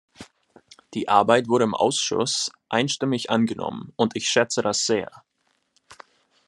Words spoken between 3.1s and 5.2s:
angenommen und ich schätze das sehr.